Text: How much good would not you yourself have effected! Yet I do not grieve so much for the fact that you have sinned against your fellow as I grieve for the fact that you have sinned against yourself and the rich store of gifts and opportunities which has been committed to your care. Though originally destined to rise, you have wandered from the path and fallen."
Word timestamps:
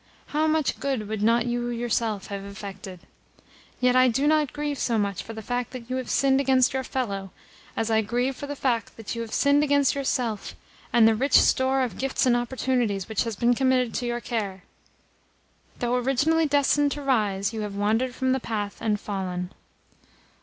How 0.33 0.47
much 0.47 0.79
good 0.79 1.07
would 1.07 1.21
not 1.21 1.45
you 1.45 1.69
yourself 1.69 2.25
have 2.29 2.43
effected! 2.43 3.01
Yet 3.79 3.95
I 3.95 4.07
do 4.07 4.25
not 4.25 4.51
grieve 4.51 4.79
so 4.79 4.97
much 4.97 5.21
for 5.21 5.33
the 5.33 5.43
fact 5.43 5.69
that 5.73 5.91
you 5.91 5.97
have 5.97 6.09
sinned 6.09 6.41
against 6.41 6.73
your 6.73 6.83
fellow 6.83 7.29
as 7.77 7.91
I 7.91 8.01
grieve 8.01 8.35
for 8.35 8.47
the 8.47 8.55
fact 8.55 8.97
that 8.97 9.13
you 9.13 9.21
have 9.21 9.31
sinned 9.31 9.63
against 9.63 9.93
yourself 9.93 10.55
and 10.91 11.07
the 11.07 11.13
rich 11.13 11.39
store 11.39 11.83
of 11.83 11.99
gifts 11.99 12.25
and 12.25 12.35
opportunities 12.35 13.07
which 13.07 13.25
has 13.25 13.35
been 13.35 13.53
committed 13.53 13.93
to 13.93 14.07
your 14.07 14.21
care. 14.21 14.63
Though 15.77 15.95
originally 15.97 16.47
destined 16.47 16.91
to 16.93 17.03
rise, 17.03 17.53
you 17.53 17.61
have 17.61 17.75
wandered 17.75 18.15
from 18.15 18.31
the 18.31 18.39
path 18.39 18.77
and 18.81 18.99
fallen." 18.99 19.51